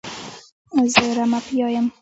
زه 0.93 1.03
رمه 1.17 1.39
پیايم. 1.47 1.85